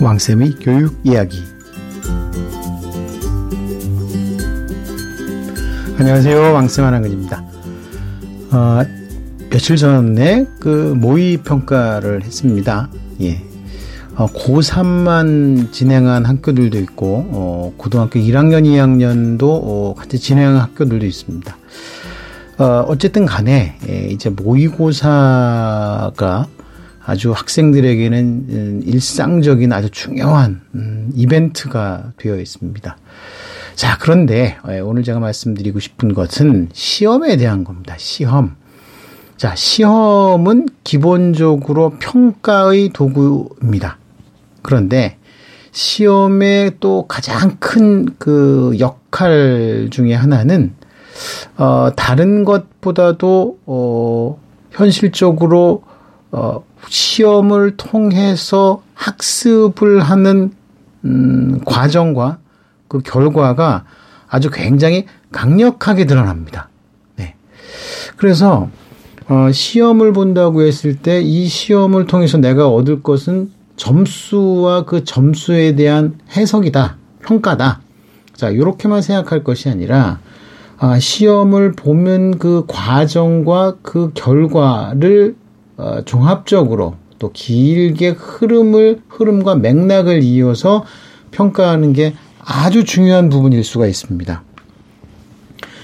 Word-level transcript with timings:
왕쌤의 0.00 0.56
교육 0.60 0.98
이야기. 1.04 1.42
안녕하세요. 5.98 6.52
왕쌤 6.52 6.84
한한근입니다. 6.84 7.42
어, 8.52 8.82
며칠 9.48 9.76
전에 9.76 10.46
그 10.60 10.94
모의 10.98 11.38
평가를 11.38 12.24
했습니다. 12.24 12.90
예. 13.22 13.42
어, 14.16 14.26
고3만 14.26 15.72
진행한 15.72 16.26
학교들도 16.26 16.78
있고, 16.80 17.26
어, 17.30 17.72
고등학교 17.78 18.18
1학년, 18.20 18.64
2학년도 18.64 19.42
어, 19.42 19.94
같이 19.96 20.18
진행한 20.18 20.58
학교들도 20.58 21.06
있습니다. 21.06 21.56
어, 22.58 22.84
어쨌든 22.88 23.24
간에, 23.24 23.76
예, 23.88 24.08
이제 24.08 24.28
모의고사가 24.28 24.96
아주 27.06 27.30
학생들에게는 27.32 28.18
음, 28.48 28.82
일상적인 28.84 29.72
아주 29.72 29.90
중요한 29.90 30.60
음, 30.74 31.10
이벤트가 31.14 32.12
되어 32.16 32.36
있습니다. 32.36 32.96
자, 33.76 33.98
그런데 34.00 34.56
예, 34.68 34.80
오늘 34.80 35.04
제가 35.04 35.20
말씀드리고 35.20 35.78
싶은 35.78 36.14
것은 36.14 36.70
시험에 36.72 37.36
대한 37.36 37.62
겁니다. 37.62 37.94
시험. 37.96 38.56
자, 39.36 39.54
시험은 39.54 40.68
기본적으로 40.82 41.94
평가의 42.00 42.90
도구입니다. 42.90 43.98
그런데 44.62 45.18
시험의 45.70 46.72
또 46.80 47.06
가장 47.06 47.56
큰 47.60 48.16
그 48.18 48.76
역할 48.80 49.88
중에 49.90 50.14
하나는 50.14 50.74
어 51.56 51.90
다른 51.94 52.44
것보다도 52.44 53.58
어 53.66 54.40
현실적으로 54.72 55.82
어 56.32 56.64
시험을 56.88 57.76
통해서 57.76 58.82
학습을 58.94 60.00
하는 60.00 60.52
음, 61.04 61.60
과정과 61.64 62.38
그 62.88 63.00
결과가 63.00 63.84
아주 64.28 64.50
굉장히 64.50 65.06
강력하게 65.30 66.06
드러납니다. 66.06 66.68
네. 67.16 67.34
그래서 68.16 68.68
어, 69.28 69.50
시험을 69.50 70.12
본다고 70.12 70.62
했을 70.62 70.96
때 70.96 71.20
이 71.20 71.46
시험을 71.46 72.06
통해서 72.06 72.38
내가 72.38 72.68
얻을 72.68 73.02
것은 73.02 73.50
점수와 73.76 74.84
그 74.84 75.04
점수에 75.04 75.74
대한 75.74 76.18
해석이다, 76.36 76.96
평가다. 77.22 77.80
자, 78.34 78.50
이렇게만 78.50 79.02
생각할 79.02 79.44
것이 79.44 79.68
아니라 79.68 80.20
아, 80.78 80.98
시험을 80.98 81.72
보면 81.72 82.38
그 82.38 82.64
과정과 82.68 83.76
그 83.82 84.12
결과를 84.14 85.36
어, 85.76 86.02
종합적으로 86.04 86.94
또 87.18 87.32
길게 87.32 88.10
흐름을 88.10 89.00
흐름과 89.08 89.56
맥락을 89.56 90.22
이어서 90.22 90.84
평가하는 91.30 91.92
게 91.92 92.14
아주 92.38 92.84
중요한 92.84 93.28
부분일 93.28 93.64
수가 93.64 93.86
있습니다. 93.86 94.42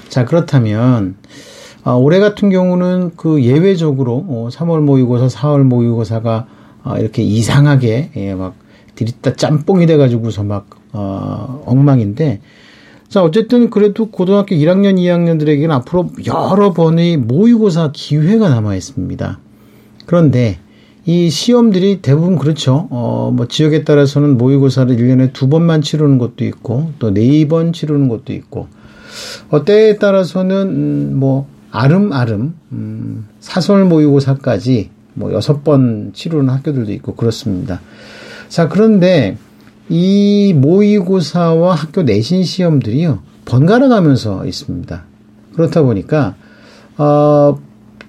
자 0.08 0.24
그렇다면 0.24 1.16
어, 1.84 1.94
올해 1.96 2.20
같은 2.20 2.50
경우는 2.50 3.12
그 3.16 3.42
예외적으로 3.42 4.24
어, 4.28 4.48
3월 4.52 4.80
모의고사, 4.80 5.26
4월 5.26 5.62
모의고사가 5.64 6.46
어, 6.84 6.96
이렇게 6.98 7.22
이상하게 7.22 8.10
예, 8.16 8.34
막 8.34 8.54
들이다 8.94 9.34
짬뽕이 9.34 9.86
돼가지고서 9.86 10.44
막 10.44 10.68
어, 10.92 11.62
엉망인데 11.66 12.40
자 13.08 13.22
어쨌든 13.22 13.68
그래도 13.68 14.10
고등학교 14.10 14.54
1학년, 14.54 14.96
2학년들에게는 14.96 15.70
앞으로 15.70 16.10
여러 16.26 16.72
번의 16.72 17.16
모의고사 17.16 17.90
기회가 17.92 18.48
남아 18.48 18.74
있습니다. 18.74 19.40
그런데 20.06 20.58
이 21.04 21.30
시험들이 21.30 22.00
대부분 22.00 22.36
그렇죠. 22.38 22.86
어, 22.90 23.32
뭐 23.34 23.48
지역에 23.48 23.82
따라서는 23.84 24.38
모의고사를 24.38 24.94
1년에 24.96 25.32
두 25.32 25.48
번만 25.48 25.82
치르는 25.82 26.18
것도 26.18 26.44
있고 26.44 26.92
또 26.98 27.10
네 27.10 27.46
번 27.48 27.72
치르는 27.72 28.08
것도 28.08 28.32
있고 28.32 28.68
어, 29.50 29.64
때에 29.64 29.96
따라서는 29.96 30.56
음, 30.68 31.16
뭐 31.16 31.46
아름아름 31.72 32.54
음, 32.72 33.26
사설 33.40 33.84
모의고사까지 33.84 34.90
뭐 35.14 35.32
여섯 35.32 35.64
번 35.64 36.12
치르는 36.14 36.48
학교들도 36.48 36.92
있고 36.92 37.14
그렇습니다. 37.16 37.80
자 38.48 38.68
그런데 38.68 39.36
이 39.88 40.54
모의고사와 40.56 41.74
학교 41.74 42.02
내신 42.02 42.44
시험들이요 42.44 43.20
번갈아 43.44 43.88
가면서 43.88 44.46
있습니다. 44.46 45.04
그렇다 45.54 45.82
보니까 45.82 46.36
어, 46.96 47.58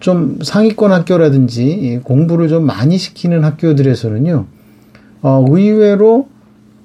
좀 0.03 0.38
상위권 0.44 0.91
학교라든지 0.91 2.02
공부를 2.03 2.50
좀 2.50 2.66
많이 2.66 2.97
시키는 2.97 3.46
학교들에서는요, 3.46 4.46
어, 5.22 5.46
의외로 5.50 6.28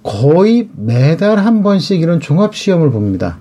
거의 0.05 0.69
매달 0.77 1.39
한 1.39 1.65
번씩 1.65 2.01
이런 2.01 2.21
종합시험을 2.21 2.93
봅니다. 2.93 3.39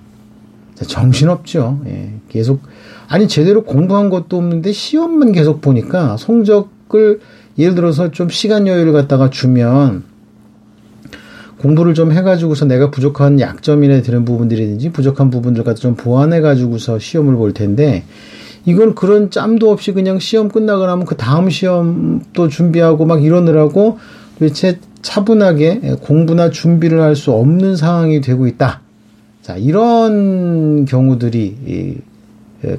정신없죠. 0.74 1.82
예, 1.86 2.10
계속, 2.28 2.60
아니, 3.06 3.28
제대로 3.28 3.62
공부한 3.62 4.10
것도 4.10 4.38
없는데 4.38 4.72
시험만 4.72 5.30
계속 5.30 5.60
보니까 5.60 6.16
성적을 6.16 7.20
예를 7.56 7.76
들어서 7.76 8.10
좀 8.10 8.30
시간 8.30 8.66
여유를 8.66 8.92
갖다가 8.92 9.30
주면 9.30 10.02
공부를 11.58 11.94
좀 11.94 12.10
해가지고서 12.10 12.64
내가 12.64 12.90
부족한 12.90 13.38
약점이나 13.38 14.02
되는 14.02 14.24
부분들이든지 14.24 14.90
부족한 14.90 15.30
부분들 15.30 15.62
갖다 15.62 15.78
좀 15.78 15.94
보완해가지고서 15.94 16.98
시험을 16.98 17.36
볼 17.36 17.54
텐데 17.54 18.02
이건 18.68 18.94
그런 18.94 19.30
짬도 19.30 19.70
없이 19.70 19.92
그냥 19.92 20.18
시험 20.18 20.50
끝나고 20.50 20.84
나면 20.84 21.06
그 21.06 21.16
다음 21.16 21.48
시험 21.48 22.20
또 22.34 22.48
준비하고 22.48 23.06
막 23.06 23.24
이러느라고 23.24 23.98
도대체 24.38 24.78
차분하게 25.00 25.96
공부나 26.02 26.50
준비를 26.50 27.00
할 27.00 27.16
수 27.16 27.32
없는 27.32 27.76
상황이 27.76 28.20
되고 28.20 28.46
있다. 28.46 28.82
자, 29.40 29.56
이런 29.56 30.84
경우들이 30.84 31.96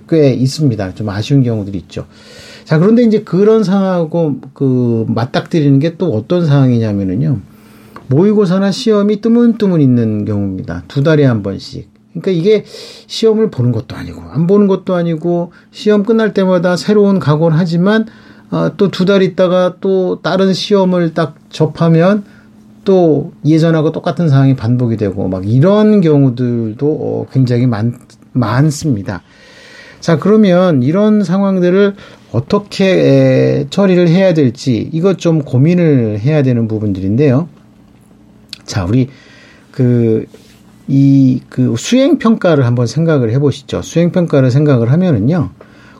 꽤 0.08 0.32
있습니다. 0.34 0.94
좀 0.94 1.10
아쉬운 1.10 1.42
경우들이 1.42 1.80
있죠. 1.80 2.06
자, 2.66 2.78
그런데 2.78 3.02
이제 3.02 3.22
그런 3.24 3.64
상황하고 3.64 4.42
그 4.54 5.06
맞닥뜨리는 5.08 5.80
게 5.80 5.98
또 5.98 6.14
어떤 6.14 6.46
상황이냐면은요. 6.46 7.40
모의고사나 8.10 8.70
시험이 8.72 9.22
뜨문뜨문 9.22 9.82
있는 9.82 10.26
경우입니다. 10.26 10.84
두 10.88 11.02
달에 11.02 11.26
한 11.26 11.42
번씩. 11.42 11.90
그러니까 12.14 12.32
이게 12.32 12.66
시험을 13.08 13.52
보는 13.52 13.72
것도 13.72 13.96
아니고 13.96 14.22
안 14.22 14.48
보는 14.48 14.68
것도 14.68 14.96
아니고 14.96 15.52
시험 15.72 16.04
끝날 16.04 16.34
때마다 16.34 16.76
새로운 16.76 17.20
각오를 17.20 17.58
하지만 17.58 18.06
어, 18.52 18.72
또 18.78 18.90
두 18.90 19.06
달 19.06 19.22
있다가 19.22 19.76
또 19.80 20.22
다른 20.22 20.54
시험을 20.54 21.14
딱 21.14 21.36
접하면 21.50 22.24
또 22.84 23.32
예전하고 23.46 23.92
똑같은 23.92 24.28
상황이 24.28 24.56
반복이 24.56 24.98
되고 24.98 25.28
막 25.28 25.48
이런 25.48 26.02
경우들도 26.02 26.88
어, 26.88 27.26
굉장히 27.32 27.68
많, 27.68 28.00
많습니다. 28.32 29.22
자, 30.00 30.18
그러면 30.18 30.82
이런 30.82 31.24
상황들을 31.24 31.94
어떻게 32.32 32.86
에, 32.86 33.68
처리를 33.70 34.08
해야 34.08 34.34
될지 34.34 34.90
이것 34.94 35.20
좀 35.20 35.44
고민을 35.44 36.20
해야 36.20 36.42
되는 36.42 36.68
부분들인데요. 36.68 37.50
자, 38.66 38.86
우리 38.86 39.10
그 39.72 40.26
이 40.90 41.30
그 41.50 41.76
수행 41.78 42.18
평가를 42.18 42.66
한번 42.66 42.88
생각을 42.88 43.32
해보시죠. 43.32 43.82
수행 43.82 44.12
평가를 44.12 44.52
생각을 44.52 44.92
하면은요. 44.92 45.50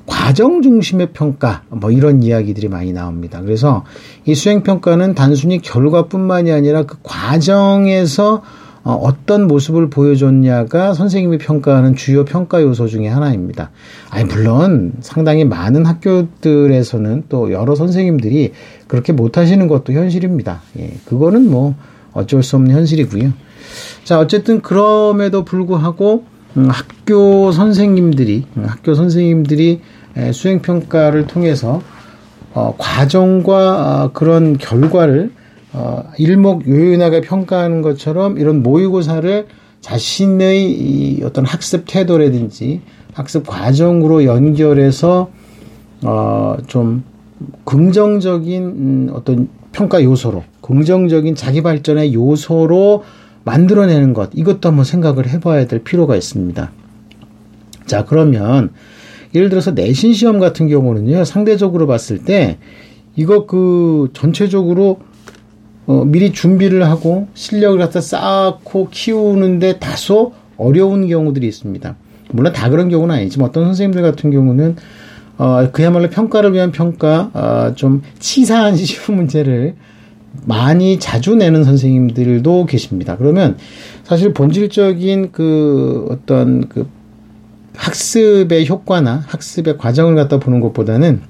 과정 0.06 0.62
중심의 0.62 1.10
평가 1.14 1.62
뭐 1.70 1.92
이런 1.92 2.24
이야기들이 2.24 2.68
많이 2.68 2.94
나옵니다. 2.94 3.42
그래서 3.42 3.84
이 4.26 4.34
수행 4.34 4.64
평가는 4.64 5.14
단순히 5.14 5.60
결과뿐만이 5.62 6.52
아니라 6.52 6.84
그 6.84 6.98
과정에서 7.04 8.42
어, 8.84 8.94
어떤 8.94 9.46
모습을 9.48 9.90
보여줬냐가 9.90 10.94
선생님이 10.94 11.38
평가하는 11.38 11.96
주요 11.96 12.24
평가 12.26 12.62
요소 12.62 12.88
중에 12.88 13.08
하나입니다. 13.08 13.72
아니 14.10 14.24
물론 14.24 14.94
상당히 15.02 15.46
많은 15.46 15.86
학교들에서는 15.86 17.26
또 17.30 17.52
여러 17.52 17.76
선생님들이 17.76 18.54
그렇게 18.88 19.12
못하시는 19.12 19.68
것도 19.68 19.94
현실입니다. 19.94 20.62
예, 20.80 20.94
그거는 21.06 21.52
뭐 21.52 21.76
어쩔 22.14 22.42
수 22.42 22.56
없는 22.56 22.74
현실이고요. 22.74 23.32
자, 24.04 24.20
어쨌든 24.20 24.62
그럼에도 24.62 25.44
불구하고 25.44 26.26
음, 26.58 26.70
학교 26.70 27.52
선생님들이 27.52 28.46
음, 28.58 28.66
학교 28.66 28.96
선생님들이 28.96 29.82
수행 30.34 30.62
평가를 30.62 31.28
통해서 31.28 31.82
어, 32.54 32.76
과정과 32.78 34.04
어, 34.04 34.12
그런 34.12 34.58
결과를 34.58 35.32
어, 35.72 36.04
일목요연하게 36.18 37.22
평가하는 37.22 37.82
것처럼 37.82 38.38
이런 38.38 38.64
모의고사를 38.64 39.48
자신의 39.82 40.72
이 40.72 41.24
어떤 41.24 41.46
학습 41.46 41.86
태도라든지 41.88 42.82
학습 43.14 43.46
과정으로 43.46 44.26
연결해서 44.26 45.30
어, 46.04 46.58
좀 46.68 47.04
긍정적인 47.66 48.64
음, 48.64 49.10
어떤 49.14 49.48
평가 49.72 50.04
요소로 50.04 50.44
긍정적인 50.62 51.36
자기 51.36 51.62
발전의 51.62 52.14
요소로 52.14 53.04
만들어내는 53.50 54.14
것, 54.14 54.30
이것도 54.34 54.70
한번 54.70 54.86
생각을 54.86 55.28
해봐야 55.28 55.66
될 55.66 55.84
필요가 55.84 56.16
있습니다. 56.16 56.72
자, 57.88 58.06
그러면, 58.06 58.70
예를 59.34 59.50
들어서 59.50 59.72
내신 59.72 60.14
시험 60.14 60.40
같은 60.40 60.68
경우는요, 60.68 61.26
상대적으로 61.26 61.88
봤을 61.88 62.20
때, 62.20 62.60
이거 63.16 63.48
그, 63.48 64.10
전체적으로, 64.14 65.00
어, 65.88 66.06
미리 66.06 66.32
준비를 66.32 66.86
하고 66.86 67.28
실력을 67.34 67.80
갖다 67.80 68.00
쌓고 68.00 68.90
키우는데 68.92 69.80
다소 69.80 70.34
어려운 70.56 71.08
경우들이 71.08 71.48
있습니다. 71.48 71.96
물론 72.32 72.54
다 72.54 72.70
그런 72.70 72.90
경우는 72.90 73.16
아니지만 73.16 73.50
어떤 73.50 73.66
선생님들 73.66 74.04
같은 74.04 74.30
경우는 74.30 74.76
어, 75.40 75.72
그야말로 75.72 76.10
평가를 76.12 76.54
위한 76.54 76.72
평가, 76.72 77.32
어, 77.34 77.74
좀 77.74 78.04
치사한 78.20 78.76
시험 78.78 79.18
문제를 79.18 79.76
많이 80.46 81.00
자주 81.00 81.36
내는 81.36 81.64
선생님들도 81.64 82.66
계십니다. 82.66 83.18
그러면 83.18 83.58
사실 84.04 84.34
본질적인 84.34 85.32
그 85.32 86.08
어떤 86.10 86.68
그 86.70 86.88
학습의 87.76 88.68
효과나 88.68 89.24
학습의 89.28 89.78
과정을 89.78 90.16
갖다 90.16 90.40
보는 90.40 90.60
것보다는 90.60 91.22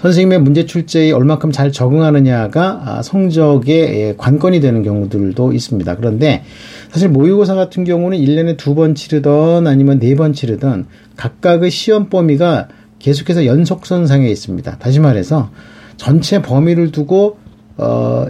선생님의 0.00 0.40
문제 0.40 0.64
출제에 0.64 1.12
얼마큼 1.12 1.52
잘 1.52 1.72
적응하느냐가 1.72 2.82
아, 2.86 3.02
성적의 3.02 4.14
관건이 4.16 4.60
되는 4.60 4.82
경우들도 4.82 5.52
있습니다. 5.52 5.96
그런데 5.96 6.42
사실 6.90 7.10
모의고사 7.10 7.54
같은 7.54 7.84
경우는 7.84 8.16
1년에 8.18 8.56
두 8.56 8.74
번 8.74 8.94
치르던 8.94 9.66
아니면 9.66 9.98
네 9.98 10.14
번 10.14 10.32
치르던 10.32 10.86
각각의 11.16 11.70
시험 11.70 12.08
범위가 12.08 12.68
계속해서 12.98 13.44
연속선상에 13.44 14.26
있습니다. 14.28 14.78
다시 14.78 15.00
말해서 15.00 15.50
전체 15.98 16.40
범위를 16.40 16.92
두고 16.92 17.36
어 17.80 18.26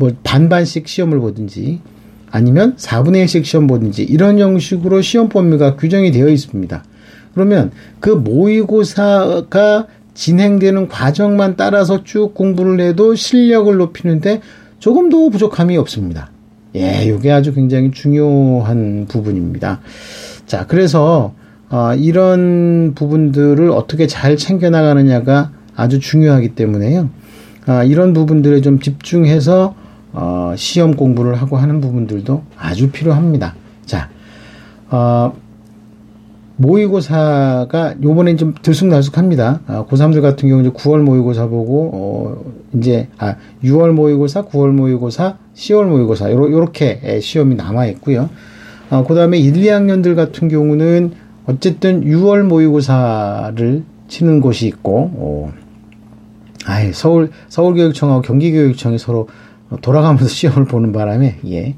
뭐 0.00 0.10
반반씩 0.24 0.88
시험을 0.88 1.20
보든지 1.20 1.80
아니면 2.30 2.74
4분의 2.76 3.26
1씩 3.26 3.44
시험 3.44 3.66
보든지 3.66 4.02
이런 4.02 4.38
형식으로 4.38 5.02
시험 5.02 5.28
범위가 5.28 5.76
규정이 5.76 6.10
되어 6.10 6.28
있습니다. 6.30 6.82
그러면 7.34 7.70
그 8.00 8.08
모의고사가 8.08 9.86
진행되는 10.14 10.88
과정만 10.88 11.56
따라서 11.56 12.02
쭉 12.02 12.32
공부를 12.32 12.80
해도 12.80 13.14
실력을 13.14 13.76
높이는데 13.76 14.40
조금도 14.78 15.28
부족함이 15.28 15.76
없습니다. 15.76 16.30
예, 16.76 17.04
이게 17.04 17.30
아주 17.30 17.52
굉장히 17.52 17.90
중요한 17.90 19.06
부분입니다. 19.06 19.80
자, 20.46 20.66
그래서 20.66 21.34
어, 21.68 21.94
이런 21.94 22.94
부분들을 22.94 23.70
어떻게 23.70 24.06
잘 24.06 24.38
챙겨 24.38 24.70
나가느냐가 24.70 25.52
아주 25.76 26.00
중요하기 26.00 26.54
때문에요. 26.54 27.10
아, 27.70 27.84
이런 27.84 28.12
부분들에 28.12 28.62
좀 28.62 28.80
집중해서 28.80 29.76
어, 30.12 30.54
시험 30.56 30.96
공부를 30.96 31.36
하고 31.36 31.56
하는 31.56 31.80
부분들도 31.80 32.42
아주 32.56 32.90
필요합니다. 32.90 33.54
자, 33.86 34.10
어, 34.90 35.32
모의고사가 36.56 37.94
요번엔 38.02 38.38
좀 38.38 38.54
들쑥날쑥합니다. 38.60 39.60
아, 39.68 39.84
고3들 39.88 40.20
같은 40.20 40.48
경우 40.48 40.62
이제 40.62 40.70
9월 40.70 40.98
모의고사 41.02 41.46
보고, 41.46 41.90
어, 41.94 42.52
이제, 42.76 43.06
아, 43.18 43.36
6월 43.62 43.92
모의고사, 43.92 44.46
9월 44.46 44.72
모의고사, 44.72 45.36
10월 45.54 45.84
모의고사, 45.84 46.32
요러, 46.32 46.50
요렇게 46.50 47.20
시험이 47.20 47.54
남아 47.54 47.86
있고요. 47.86 48.30
아, 48.90 49.04
그 49.06 49.14
다음에 49.14 49.38
1, 49.38 49.52
2학년들 49.52 50.16
같은 50.16 50.48
경우는 50.48 51.12
어쨌든 51.46 52.02
6월 52.02 52.42
모의고사를 52.42 53.84
치는 54.08 54.40
곳이 54.40 54.66
있고, 54.66 55.12
어, 55.14 55.52
아예 56.66 56.92
서울, 56.92 57.30
서울교육청하고 57.48 58.22
경기교육청이 58.22 58.98
서로 58.98 59.28
돌아가면서 59.82 60.26
시험을 60.28 60.66
보는 60.66 60.92
바람에, 60.92 61.38
예. 61.48 61.74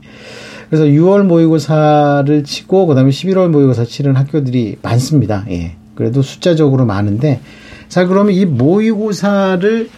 그래서 0.73 0.85
6월 0.85 1.25
모의고사를 1.25 2.45
치고 2.45 2.87
그다음에 2.87 3.11
11월 3.11 3.51
모의고사 3.51 3.85
치는 3.85 4.17
학교들이 4.17 4.79
많습니다. 4.81 5.45
예. 5.51 5.77
그래도 5.95 6.23
숫자적으로 6.23 6.87
많은데 6.87 7.41
자 7.89 8.07
그러면 8.07 8.33
이 8.33 8.47
모의고사를 8.47 9.91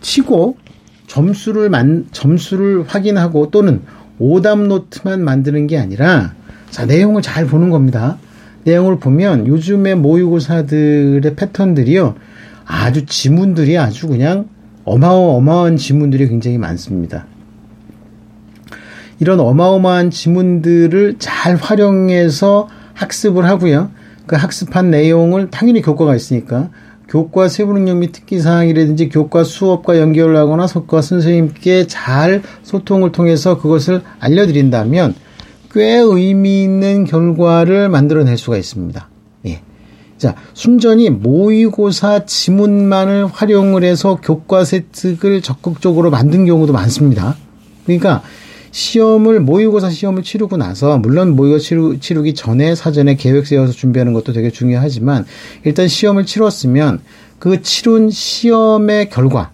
치고 0.00 0.56
점수를 1.06 1.70
만 1.70 2.06
점수를 2.10 2.84
확인하고 2.88 3.50
또는 3.52 3.82
오답 4.18 4.58
노트만 4.58 5.22
만드는 5.22 5.68
게 5.68 5.78
아니라 5.78 6.34
자 6.70 6.86
내용을 6.86 7.22
잘 7.22 7.46
보는 7.46 7.70
겁니다. 7.70 8.18
내용을 8.64 8.98
보면 8.98 9.46
요즘의 9.46 9.94
모의고사들의 9.94 11.36
패턴들이요 11.36 12.16
아주 12.66 13.06
지문들이 13.06 13.78
아주 13.78 14.08
그냥 14.08 14.48
어마어마한 14.84 15.76
지문들이 15.76 16.28
굉장히 16.28 16.58
많습니다. 16.58 17.26
이런 19.18 19.40
어마어마한 19.40 20.10
지문들을 20.10 21.16
잘 21.18 21.56
활용해서 21.56 22.68
학습을 22.94 23.46
하고요. 23.46 23.90
그 24.26 24.36
학습한 24.36 24.90
내용을 24.90 25.50
당연히 25.50 25.80
교과가 25.80 26.14
있으니까 26.16 26.70
교과 27.08 27.48
세부 27.48 27.72
능력 27.72 27.98
및 27.98 28.10
특기 28.10 28.40
사항이라든지 28.40 29.08
교과 29.10 29.44
수업과 29.44 29.98
연결 30.00 30.36
하거나 30.36 30.66
석과 30.66 31.02
선생님께 31.02 31.86
잘 31.86 32.42
소통을 32.62 33.12
통해서 33.12 33.58
그것을 33.58 34.02
알려드린다면 34.18 35.14
꽤 35.72 35.98
의미 35.98 36.64
있는 36.64 37.04
결과를 37.04 37.88
만들어낼 37.88 38.36
수가 38.36 38.56
있습니다. 38.56 39.08
예. 40.16 40.18
자, 40.18 40.34
순전히 40.54 41.10
모의고사 41.10 42.24
지문만을 42.24 43.26
활용을 43.26 43.84
해서 43.84 44.18
교과 44.22 44.64
세특을 44.64 45.42
적극적으로 45.42 46.10
만든 46.10 46.46
경우도 46.46 46.72
많습니다. 46.72 47.36
그러니까 47.84 48.22
시험을 48.70 49.40
모의고사 49.40 49.90
시험을 49.90 50.22
치르고 50.22 50.56
나서 50.56 50.98
물론 50.98 51.36
모의고사 51.36 51.62
치르, 51.62 51.98
치르기 52.00 52.34
전에 52.34 52.74
사전에 52.74 53.14
계획 53.16 53.46
세워서 53.46 53.72
준비하는 53.72 54.12
것도 54.12 54.32
되게 54.32 54.50
중요하지만 54.50 55.24
일단 55.64 55.88
시험을 55.88 56.26
치렀으면 56.26 57.00
그 57.38 57.62
치른 57.62 58.10
시험의 58.10 59.10
결과 59.10 59.50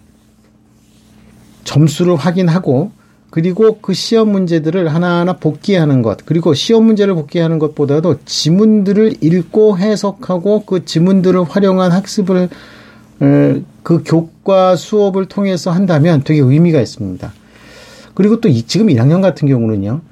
점수를 1.64 2.16
확인하고 2.16 2.92
그리고 3.32 3.78
그 3.80 3.94
시험 3.94 4.30
문제들을 4.30 4.92
하나하나 4.92 5.32
복기하는 5.38 6.02
것, 6.02 6.18
그리고 6.26 6.52
시험 6.52 6.84
문제를 6.84 7.14
복기하는 7.14 7.58
것보다도 7.58 8.16
지문들을 8.26 9.24
읽고 9.24 9.78
해석하고 9.78 10.64
그 10.66 10.84
지문들을 10.84 11.42
활용한 11.44 11.92
학습을 11.92 12.50
그 13.82 14.02
교과 14.04 14.76
수업을 14.76 15.28
통해서 15.28 15.70
한다면 15.70 16.20
되게 16.24 16.40
의미가 16.40 16.78
있습니다. 16.82 17.32
그리고 18.12 18.38
또 18.38 18.50
이, 18.50 18.64
지금 18.64 18.88
1학년 18.88 19.22
같은 19.22 19.48
경우는요. 19.48 20.02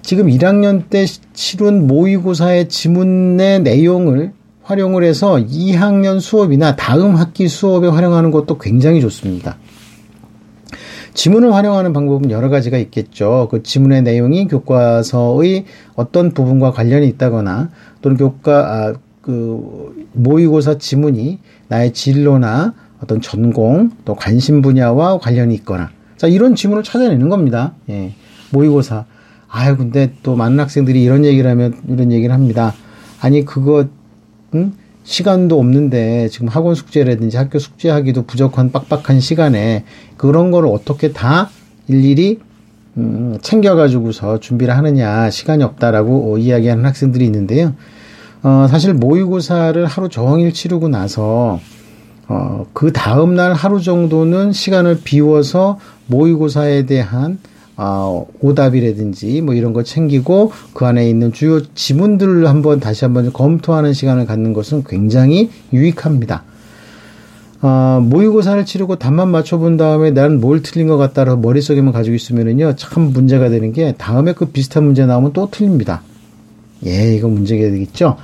지금 0.00 0.28
1학년 0.28 0.84
때 0.88 1.04
치른 1.34 1.86
모의고사의 1.86 2.70
지문의 2.70 3.60
내용을 3.60 4.32
활용을 4.62 5.04
해서 5.04 5.36
2학년 5.36 6.18
수업이나 6.18 6.76
다음 6.76 7.16
학기 7.16 7.46
수업에 7.46 7.88
활용하는 7.88 8.30
것도 8.30 8.56
굉장히 8.56 9.02
좋습니다. 9.02 9.58
지문을 11.14 11.54
활용하는 11.54 11.92
방법은 11.92 12.30
여러 12.30 12.48
가지가 12.48 12.78
있겠죠. 12.78 13.48
그 13.50 13.62
지문의 13.62 14.02
내용이 14.02 14.46
교과서의 14.48 15.64
어떤 15.94 16.32
부분과 16.32 16.70
관련이 16.70 17.06
있다거나 17.08 17.70
또는 18.02 18.16
교과 18.16 18.74
아, 18.74 18.94
그 19.20 20.06
모의고사 20.12 20.78
지문이 20.78 21.38
나의 21.68 21.92
진로나 21.92 22.74
어떤 23.02 23.20
전공 23.20 23.90
또 24.04 24.14
관심 24.14 24.62
분야와 24.62 25.18
관련이 25.18 25.54
있거나 25.56 25.90
자, 26.20 26.26
이런 26.26 26.54
지문을 26.54 26.82
찾아내는 26.82 27.30
겁니다. 27.30 27.72
예. 27.88 28.12
모의고사. 28.52 29.06
아유, 29.48 29.78
근데 29.78 30.12
또 30.22 30.36
많은 30.36 30.60
학생들이 30.60 31.02
이런 31.02 31.24
얘기를 31.24 31.50
하면 31.50 31.80
이런 31.88 32.12
얘기를 32.12 32.34
합니다. 32.34 32.74
아니, 33.22 33.42
그거, 33.46 33.86
응? 34.54 34.74
시간도 35.02 35.58
없는데 35.58 36.28
지금 36.28 36.48
학원 36.48 36.74
숙제라든지 36.74 37.36
학교 37.36 37.58
숙제하기도 37.58 38.24
부족한 38.24 38.70
빡빡한 38.70 39.20
시간에 39.20 39.84
그런 40.16 40.50
거를 40.50 40.68
어떻게 40.68 41.12
다 41.12 41.50
일일이 41.88 42.38
음, 42.96 43.38
챙겨가지고서 43.40 44.40
준비를 44.40 44.76
하느냐 44.76 45.30
시간이 45.30 45.64
없다라고 45.64 46.38
이야기하는 46.38 46.84
학생들이 46.84 47.24
있는데요. 47.24 47.74
어, 48.42 48.66
사실 48.68 48.94
모의고사를 48.94 49.84
하루 49.86 50.08
종일 50.08 50.52
치르고 50.52 50.88
나서 50.88 51.60
어, 52.28 52.66
그 52.72 52.92
다음날 52.92 53.54
하루 53.54 53.80
정도는 53.80 54.52
시간을 54.52 55.00
비워서 55.02 55.78
모의고사에 56.06 56.86
대한 56.86 57.38
어, 57.82 58.26
오답이라든지 58.42 59.40
뭐 59.40 59.54
이런 59.54 59.72
거 59.72 59.82
챙기고 59.82 60.52
그 60.74 60.84
안에 60.84 61.08
있는 61.08 61.32
주요 61.32 61.62
지문들을 61.74 62.46
한번 62.46 62.78
다시 62.78 63.06
한번 63.06 63.32
검토하는 63.32 63.94
시간을 63.94 64.26
갖는 64.26 64.52
것은 64.52 64.84
굉장히 64.86 65.48
유익합니다. 65.72 66.44
어, 67.62 68.00
모의고사를 68.02 68.66
치르고 68.66 68.96
답만 68.96 69.30
맞춰본 69.30 69.78
다음에 69.78 70.10
나는 70.10 70.40
뭘 70.40 70.62
틀린 70.62 70.88
것 70.88 70.98
같다라고 70.98 71.40
머릿속에만 71.40 71.94
가지고 71.94 72.16
있으면은요, 72.16 72.76
참 72.76 73.12
문제가 73.14 73.48
되는 73.48 73.72
게 73.72 73.92
다음에 73.92 74.34
그 74.34 74.46
비슷한 74.46 74.84
문제 74.84 75.06
나오면 75.06 75.32
또 75.32 75.50
틀립니다. 75.50 76.02
예, 76.84 77.14
이거 77.14 77.28
문제가 77.28 77.62
되겠죠? 77.62 78.18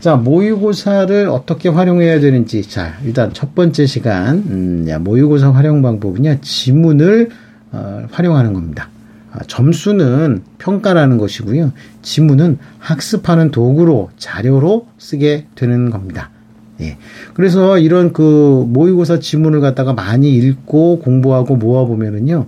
자, 0.00 0.16
모의고사를 0.16 1.28
어떻게 1.28 1.68
활용해야 1.68 2.18
되는지. 2.18 2.62
자, 2.62 2.94
일단 3.04 3.34
첫 3.34 3.54
번째 3.54 3.84
시간, 3.84 4.38
음, 4.38 4.86
야, 4.88 4.98
모의고사 4.98 5.50
활용 5.50 5.82
방법은요, 5.82 6.40
지문을, 6.40 7.28
어, 7.72 8.06
활용하는 8.10 8.54
겁니다. 8.54 8.88
아, 9.32 9.38
점수는 9.46 10.42
평가라는 10.58 11.16
것이고요. 11.18 11.72
지문은 12.02 12.58
학습하는 12.78 13.50
도구로, 13.50 14.10
자료로 14.18 14.86
쓰게 14.98 15.46
되는 15.54 15.90
겁니다. 15.90 16.30
예. 16.80 16.98
그래서 17.34 17.78
이런 17.78 18.12
그 18.12 18.66
모의고사 18.68 19.20
지문을 19.20 19.60
갖다가 19.60 19.94
많이 19.94 20.34
읽고 20.34 20.98
공부하고 21.00 21.56
모아보면은요, 21.56 22.46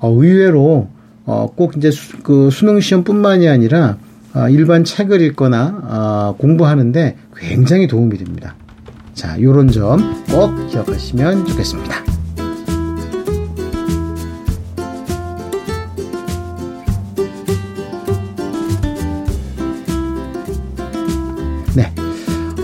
어, 0.00 0.10
의외로 0.10 0.88
어, 1.24 1.48
꼭 1.54 1.76
이제 1.76 1.90
수, 1.90 2.18
그 2.18 2.50
수능 2.50 2.80
시험뿐만이 2.80 3.48
아니라 3.48 3.96
어, 4.34 4.48
일반 4.48 4.84
책을 4.84 5.20
읽거나 5.20 5.82
어, 5.84 6.36
공부하는데 6.38 7.16
굉장히 7.36 7.86
도움이 7.86 8.18
됩니다. 8.18 8.54
자, 9.14 9.40
요런 9.40 9.68
점 9.68 9.98
꼭 10.30 10.68
기억하시면 10.68 11.46
좋겠습니다. 11.46 12.05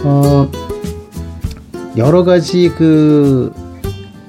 어, 0.04 0.50
여러 1.96 2.24
가지 2.24 2.70
그 2.76 3.52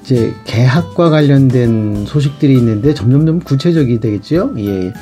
이제 0.01 0.33
계약과 0.45 1.09
관련된 1.09 2.05
소식들이 2.05 2.53
있는데 2.57 2.93
점점점 2.93 3.39
구체적이 3.39 3.99
되겠죠. 3.99 4.53
예. 4.57 4.93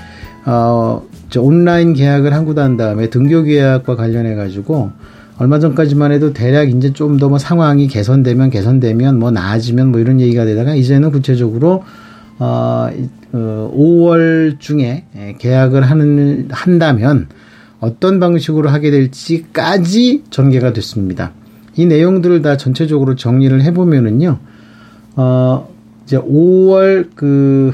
어, 0.45 1.03
저 1.29 1.41
온라인 1.41 1.93
계약을 1.93 2.33
한 2.33 2.45
다음에 2.77 3.09
등교 3.09 3.43
계약과 3.43 3.95
관련해 3.95 4.35
가지고 4.35 4.91
얼마 5.37 5.59
전까지만 5.59 6.11
해도 6.11 6.33
대략 6.33 6.69
이제 6.69 6.93
좀 6.93 7.17
더 7.17 7.29
뭐 7.29 7.37
상황이 7.39 7.87
개선되면 7.87 8.49
개선되면 8.51 9.17
뭐 9.17 9.31
나아지면 9.31 9.87
뭐 9.91 9.99
이런 9.99 10.19
얘기가 10.21 10.45
되다가 10.45 10.75
이제는 10.75 11.11
구체적으로 11.11 11.83
어, 12.37 12.89
어 13.33 13.73
5월 13.75 14.59
중에 14.59 15.05
예, 15.15 15.35
계약을 15.39 15.83
하는 15.83 16.47
한다면 16.51 17.27
어떤 17.81 18.19
방식으로 18.19 18.69
하게 18.69 18.91
될지까지 18.91 20.23
전개가 20.29 20.71
됐습니다. 20.71 21.33
이 21.75 21.85
내용들을 21.85 22.41
다 22.41 22.55
전체적으로 22.55 23.15
정리를 23.15 23.61
해보면은요, 23.63 24.39
어, 25.15 25.67
이제 26.05 26.17
5월 26.17 27.09
그, 27.15 27.73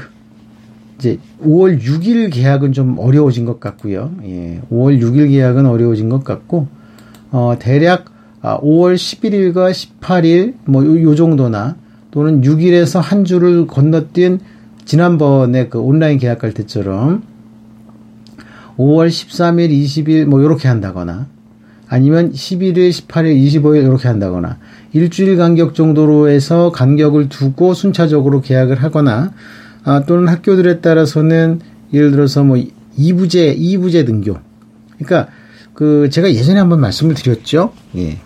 이제 0.98 1.18
5월 1.44 1.80
6일 1.80 2.32
계약은 2.32 2.72
좀 2.72 2.98
어려워진 2.98 3.44
것 3.44 3.60
같고요. 3.60 4.12
예, 4.24 4.62
5월 4.72 5.00
6일 5.00 5.28
계약은 5.28 5.66
어려워진 5.66 6.08
것 6.08 6.24
같고, 6.24 6.68
어, 7.30 7.56
대략 7.58 8.06
5월 8.42 8.92
아, 8.92 8.96
11일과 8.96 9.70
18일, 9.70 10.54
뭐, 10.64 10.84
요, 10.86 11.02
요 11.02 11.14
정도나, 11.14 11.76
또는 12.10 12.40
6일에서 12.40 13.00
한 13.00 13.24
주를 13.24 13.66
건너뛴 13.66 14.38
지난번에 14.86 15.68
그 15.68 15.78
온라인 15.78 16.18
계약할 16.18 16.54
때처럼 16.54 17.22
5월 18.78 19.08
13일, 19.08 19.70
20일 19.70 20.24
뭐 20.24 20.42
요렇게 20.42 20.68
한다거나 20.68 21.26
아니면 21.88 22.32
11일, 22.32 22.90
18일, 22.90 23.40
25일 23.42 23.84
이렇게 23.84 24.08
한다거나 24.08 24.58
일주일 24.92 25.36
간격 25.36 25.74
정도로 25.74 26.28
해서 26.28 26.70
간격을 26.70 27.28
두고 27.28 27.74
순차적으로 27.74 28.40
계약을 28.40 28.82
하거나 28.82 29.32
아, 29.84 30.04
또는 30.06 30.28
학교들에 30.28 30.80
따라서는 30.80 31.60
예를 31.92 32.10
들어서 32.10 32.44
뭐 32.44 32.56
2부제, 32.98 33.58
2부제 33.58 34.04
등교. 34.06 34.36
그러니까 34.98 35.32
그 35.72 36.10
제가 36.10 36.30
예전에 36.30 36.58
한번 36.58 36.80
말씀을 36.80 37.14
드렸죠. 37.14 37.72
예. 37.96 38.18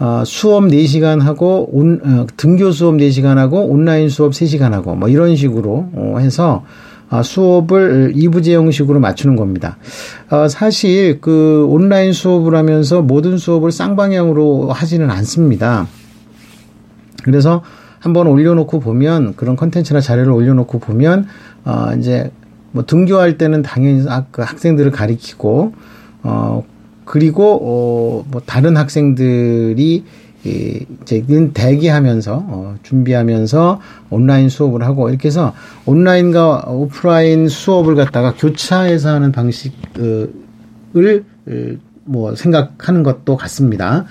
어, 0.00 0.22
수업 0.24 0.64
4시간 0.64 1.20
하고 1.20 1.68
온, 1.72 2.00
어, 2.02 2.26
등교 2.36 2.72
수업 2.72 2.96
4시간 2.96 3.36
하고 3.36 3.66
온라인 3.66 4.08
수업 4.08 4.32
3시간 4.32 4.70
하고 4.70 4.94
뭐 4.94 5.08
이런 5.08 5.36
식으로 5.36 5.90
어, 5.92 6.16
해서 6.18 6.64
아, 6.64 6.87
수업을 7.22 8.12
2부제 8.14 8.52
형식으로 8.52 9.00
맞추는 9.00 9.36
겁니다. 9.36 9.78
어, 10.30 10.48
사실 10.48 11.20
그 11.20 11.66
온라인 11.68 12.12
수업을 12.12 12.54
하면서 12.54 13.02
모든 13.02 13.38
수업을 13.38 13.72
쌍방향으로 13.72 14.70
하지는 14.70 15.10
않습니다. 15.10 15.86
그래서 17.24 17.62
한번 17.98 18.26
올려놓고 18.26 18.80
보면 18.80 19.34
그런 19.36 19.56
컨텐츠나 19.56 20.00
자료를 20.00 20.32
올려놓고 20.32 20.78
보면 20.78 21.26
어, 21.64 21.92
이제 21.98 22.30
뭐 22.72 22.84
등교할 22.84 23.38
때는 23.38 23.62
당연히 23.62 24.04
그 24.30 24.42
학생들을 24.42 24.90
가리키고 24.90 25.72
어 26.22 26.64
그리고 27.04 28.24
어뭐 28.30 28.42
다른 28.44 28.76
학생들이 28.76 30.04
이 30.44 30.86
이제 31.02 31.24
대기하면서 31.52 32.44
어, 32.46 32.74
준비하면서 32.82 33.80
온라인 34.10 34.48
수업을 34.48 34.82
하고 34.84 35.08
이렇게 35.08 35.28
해서 35.28 35.52
온라인과 35.86 36.66
오프라인 36.68 37.48
수업을 37.48 37.96
갖다가 37.96 38.34
교차해서 38.34 39.10
하는 39.10 39.32
방식을 39.32 40.32
뭐 42.08 42.34
생각하는 42.34 43.02
것도 43.02 43.36
같습니다. 43.36 44.06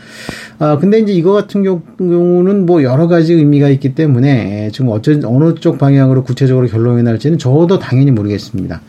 아 0.60 0.78
근데 0.78 1.00
이제 1.00 1.14
이거 1.14 1.34
같은 1.34 1.64
경우는 1.64 2.66
뭐 2.66 2.84
여러 2.84 3.08
가지 3.08 3.34
의미가 3.34 3.70
있기 3.70 3.96
때문에 3.96 4.70
지금 4.72 4.90
어쩌 4.90 5.14
어느 5.26 5.56
쪽 5.56 5.78
방향으로 5.80 6.24
구체적으로 6.24 6.68
결론이 6.68 7.04
날지는 7.04 7.38
저도 7.38 7.80
당연히 7.80 8.12
모르겠습니다. 8.12 8.82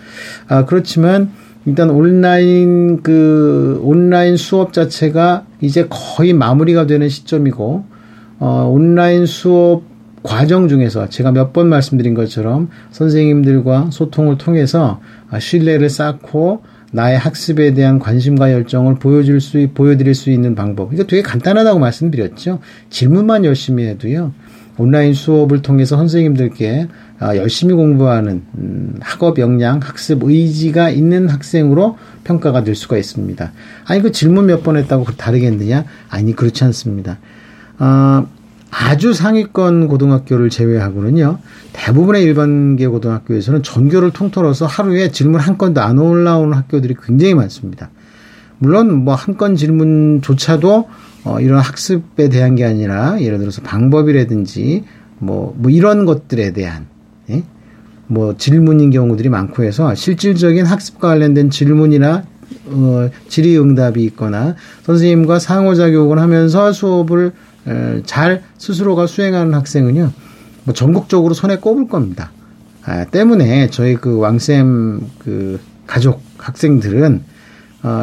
아 0.49 0.64
그렇지만 0.66 1.30
일단 1.68 1.90
온라인 1.90 3.02
그 3.02 3.78
온라인 3.82 4.37
수업 4.38 4.72
자체가 4.72 5.44
이제 5.60 5.87
거의 5.90 6.32
마무리가 6.32 6.87
되는 6.87 7.08
시점이고 7.10 7.84
어 8.40 8.70
온라인 8.72 9.26
수업 9.26 9.82
과정 10.22 10.68
중에서 10.68 11.08
제가 11.08 11.30
몇 11.32 11.52
번 11.52 11.68
말씀드린 11.68 12.14
것처럼 12.14 12.70
선생님들과 12.90 13.90
소통을 13.90 14.38
통해서 14.38 15.00
신뢰를 15.38 15.90
쌓고 15.90 16.62
나의 16.90 17.18
학습에 17.18 17.75
대한 17.75 17.98
관심과 17.98 18.50
열정을 18.52 18.94
보여줄 18.94 19.42
수, 19.42 19.68
보여드릴 19.75 20.14
수 20.14 20.30
있는 20.30 20.54
방법. 20.54 20.94
이거 20.94 21.04
되게 21.04 21.20
간단하다고 21.20 21.78
말씀드렸죠. 21.78 22.60
질문만 22.88 23.44
열심히 23.44 23.84
해도요. 23.87 24.32
온라인 24.78 25.12
수업을 25.12 25.62
통해서 25.62 25.97
선생님들께 25.97 26.88
아, 27.20 27.37
열심히 27.37 27.75
공부하는 27.75 28.42
음, 28.58 28.94
학업 29.00 29.38
역량, 29.38 29.80
학습 29.82 30.23
의지가 30.23 30.90
있는 30.90 31.28
학생으로 31.28 31.99
평가가 32.25 32.62
될 32.64 32.75
수가 32.76 32.97
있습니다. 32.97 33.52
아니 33.87 34.00
그 34.02 34.12
질문 34.12 34.47
몇 34.47 34.62
번 34.62 34.76
했다고 34.76 35.04
다르겠느냐? 35.16 35.85
아니 36.08 36.35
그렇지 36.35 36.62
않습니다. 36.64 37.18
아, 37.78 38.26
아주 38.70 39.14
상위권 39.14 39.88
고등학교를 39.88 40.50
제외하고는요, 40.50 41.38
대부분의 41.73 42.23
일반계 42.23 42.87
고등학교에서는 42.87 43.62
전교를 43.62 44.11
통틀어서 44.11 44.66
하루에 44.66 45.11
질문 45.11 45.40
한 45.40 45.56
건도 45.58 45.80
안 45.80 45.99
올라오는 45.99 46.52
학교들이 46.52 46.94
굉장히 47.02 47.35
많습니다. 47.35 47.90
물론 48.58 49.04
뭐 49.04 49.14
한 49.14 49.37
건 49.37 49.56
질문조차도 49.56 50.88
어, 51.25 51.40
이런 51.40 51.60
학습에 51.60 52.28
대한 52.28 52.54
게 52.54 52.64
아니라 52.64 53.20
예를 53.20 53.38
들어서 53.38 53.62
방법이라든지 53.62 54.84
뭐, 55.18 55.54
뭐 55.56 55.70
이런 55.70 56.04
것들에 56.04 56.52
대한 56.52 56.87
예? 57.30 57.42
뭐 58.06 58.37
질문인 58.37 58.90
경우들이 58.90 59.28
많고 59.28 59.64
해서 59.64 59.94
실질적인 59.94 60.64
학습과 60.64 61.08
관련된 61.08 61.50
질문이나 61.50 62.25
어, 62.66 63.10
질의응답이 63.28 64.02
있거나 64.04 64.54
선생님과 64.84 65.38
상호작용을 65.38 66.18
하면서 66.18 66.72
수업을 66.72 67.32
에, 67.66 68.02
잘 68.04 68.42
스스로가 68.56 69.06
수행하는 69.06 69.52
학생은요 69.54 70.12
뭐 70.64 70.75
전국적으로 70.75 71.34
손에 71.34 71.56
꼽을 71.56 71.88
겁니다. 71.88 72.30
아, 72.84 73.04
때문에 73.04 73.68
저희 73.70 73.96
그 73.96 74.18
왕쌤 74.18 75.00
그 75.18 75.60
가족 75.87 76.22
학생들은 76.38 77.16
어, 77.16 77.38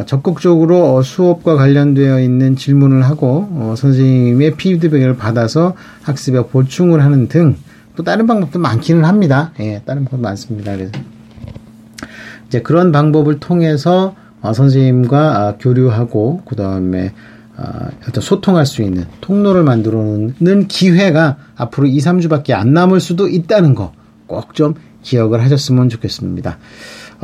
적극적으로 0.05 0.95
어, 0.95 1.01
수업과 1.01 1.55
관련되어 1.55 2.21
있는 2.21 2.55
질문을 2.55 3.03
하고 3.03 3.47
어, 3.51 3.73
선생님의 3.77 4.55
피드백을 4.55 5.17
받아서 5.17 5.75
학습에 6.03 6.43
보충을 6.47 7.03
하는 7.03 7.27
등 7.27 7.55
또 7.95 8.03
다른 8.03 8.27
방법도 8.27 8.59
많기는 8.59 9.05
합니다. 9.05 9.51
예, 9.59 9.81
다른 9.85 10.03
방법 10.05 10.19
많습니다. 10.21 10.73
그래서 10.75 10.91
이제 12.47 12.61
그런 12.61 12.91
방법을 12.91 13.39
통해서 13.39 14.15
어, 14.41 14.53
선생님과 14.53 15.17
아, 15.37 15.55
교류하고 15.57 16.41
그 16.45 16.55
다음에 16.55 17.13
어, 17.57 17.63
어떤 18.07 18.21
소통할 18.21 18.65
수 18.65 18.81
있는 18.81 19.05
통로를 19.21 19.63
만들어 19.63 19.99
놓는 20.03 20.67
기회가 20.67 21.37
앞으로 21.55 21.87
2, 21.87 21.97
3주밖에 21.99 22.51
안 22.51 22.73
남을 22.73 22.99
수도 22.99 23.27
있다는 23.27 23.75
거 23.75 23.93
꼭 24.27 24.53
좀 24.53 24.73
기억을 25.03 25.43
하셨으면 25.43 25.89
좋겠습니다. 25.89 26.57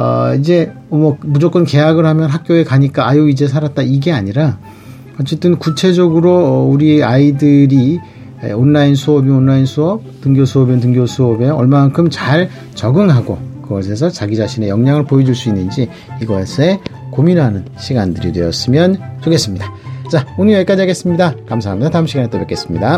어, 0.02 0.34
이제 0.34 0.74
뭐 0.90 1.16
무조건 1.22 1.64
계약을 1.64 2.08
하면 2.08 2.28
학교에 2.28 2.64
가니까 2.64 3.08
아유 3.08 3.30
이제 3.30 3.48
살았다 3.48 3.84
이게 3.84 4.12
아니라 4.12 4.58
어쨌든 5.20 5.60
구체적으로 5.60 6.68
우리 6.72 7.04
아이들이 7.04 8.00
온라인 8.56 8.96
수업이 8.96 9.30
온라인 9.30 9.68
수업, 9.68 10.02
등교 10.22 10.46
수업이 10.46 10.80
등교 10.80 11.06
수업에 11.06 11.48
얼마만큼 11.48 12.10
잘 12.10 12.50
적응하고 12.74 13.38
그것에서 13.62 14.10
자기 14.10 14.36
자신의 14.36 14.70
역량을 14.70 15.06
보여줄 15.06 15.36
수 15.36 15.50
있는지 15.50 15.88
이것에 16.20 16.80
고민하는 17.12 17.66
시간들이 17.78 18.32
되었으면 18.32 18.98
좋겠습니다. 19.22 19.72
자, 20.10 20.26
오늘 20.40 20.56
여기까지 20.56 20.82
하겠습니다. 20.82 21.36
감사합니다. 21.48 21.92
다음 21.92 22.08
시간에 22.08 22.28
또 22.32 22.40
뵙겠습니다. 22.40 22.98